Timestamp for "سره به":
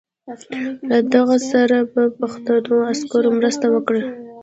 1.51-2.03